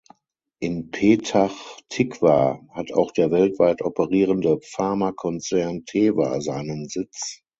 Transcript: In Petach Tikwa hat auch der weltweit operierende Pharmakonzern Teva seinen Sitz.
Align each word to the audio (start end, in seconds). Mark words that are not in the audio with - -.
In 0.61 0.89
Petach 0.89 1.53
Tikwa 1.91 2.59
hat 2.73 2.91
auch 2.91 3.11
der 3.11 3.29
weltweit 3.29 3.83
operierende 3.83 4.57
Pharmakonzern 4.59 5.85
Teva 5.85 6.41
seinen 6.41 6.87
Sitz. 6.87 7.43